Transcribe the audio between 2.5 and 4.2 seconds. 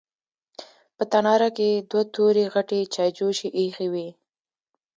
غټې چايجوشې ايښې وې.